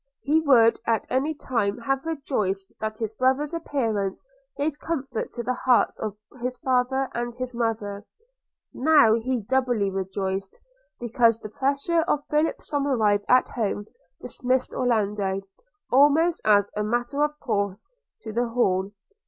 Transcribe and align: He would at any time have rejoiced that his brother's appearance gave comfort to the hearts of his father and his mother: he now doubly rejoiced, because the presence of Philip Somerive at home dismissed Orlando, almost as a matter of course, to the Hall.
He 0.23 0.39
would 0.39 0.79
at 0.87 1.05
any 1.11 1.35
time 1.35 1.77
have 1.81 2.07
rejoiced 2.07 2.73
that 2.79 2.97
his 2.97 3.13
brother's 3.13 3.53
appearance 3.53 4.25
gave 4.57 4.79
comfort 4.79 5.31
to 5.33 5.43
the 5.43 5.53
hearts 5.53 5.99
of 5.99 6.17
his 6.41 6.57
father 6.57 7.07
and 7.13 7.35
his 7.35 7.53
mother: 7.53 8.03
he 8.73 8.79
now 8.79 9.15
doubly 9.47 9.91
rejoiced, 9.91 10.59
because 10.99 11.37
the 11.37 11.49
presence 11.49 12.03
of 12.07 12.25
Philip 12.31 12.61
Somerive 12.61 13.23
at 13.29 13.49
home 13.49 13.85
dismissed 14.19 14.73
Orlando, 14.73 15.41
almost 15.91 16.41
as 16.43 16.71
a 16.75 16.81
matter 16.81 17.23
of 17.23 17.39
course, 17.39 17.87
to 18.21 18.33
the 18.33 18.47
Hall. 18.49 18.89